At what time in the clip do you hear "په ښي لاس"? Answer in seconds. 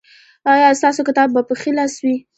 1.47-1.93